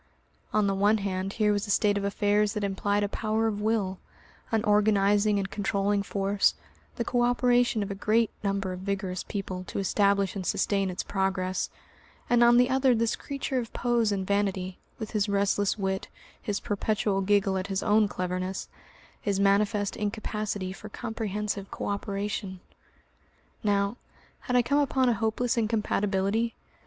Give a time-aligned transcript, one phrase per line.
[0.51, 3.61] On the one hand here was a state of affairs that implied a power of
[3.61, 3.99] will,
[4.51, 6.55] an organising and controlling force,
[6.95, 11.03] the co operation of a great number of vigorous people to establish and sustain its
[11.03, 11.69] progress,
[12.31, 16.07] and on the other this creature of pose and vanity, with his restless wit,
[16.41, 18.69] his perpetual giggle at his own cleverness,
[19.21, 22.59] his manifest incapacity for comprehensive co operation.
[23.63, 23.97] Now,
[24.39, 26.55] had I come upon a hopeless incompatibility?